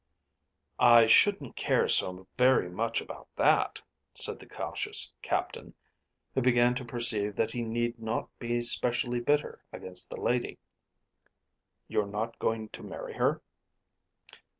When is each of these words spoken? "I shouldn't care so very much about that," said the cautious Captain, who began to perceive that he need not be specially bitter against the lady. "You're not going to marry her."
"I 0.79 1.05
shouldn't 1.05 1.55
care 1.55 1.87
so 1.87 2.25
very 2.35 2.71
much 2.71 3.01
about 3.01 3.27
that," 3.35 3.83
said 4.15 4.39
the 4.39 4.47
cautious 4.49 5.13
Captain, 5.21 5.75
who 6.33 6.41
began 6.41 6.73
to 6.73 6.83
perceive 6.83 7.35
that 7.35 7.51
he 7.51 7.61
need 7.61 7.99
not 7.99 8.27
be 8.39 8.63
specially 8.63 9.19
bitter 9.19 9.63
against 9.71 10.09
the 10.09 10.19
lady. 10.19 10.57
"You're 11.87 12.07
not 12.07 12.39
going 12.39 12.69
to 12.69 12.81
marry 12.81 13.13
her." 13.13 13.43